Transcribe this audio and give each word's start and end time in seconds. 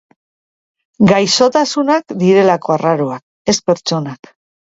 Gaixotasunak 1.09 2.15
direlako 2.23 2.75
arraroak, 2.77 3.23
ez 3.53 3.55
pertsonak. 3.71 4.35